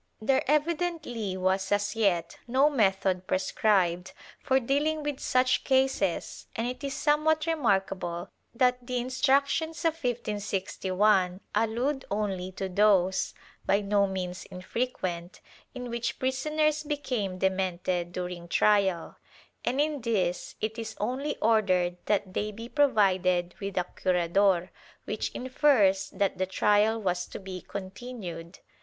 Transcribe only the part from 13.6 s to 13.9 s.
by